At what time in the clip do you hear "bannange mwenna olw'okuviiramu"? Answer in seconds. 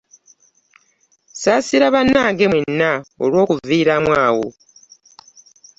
1.93-4.11